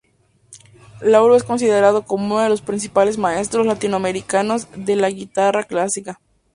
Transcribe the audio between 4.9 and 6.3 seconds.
la guitarra clásica.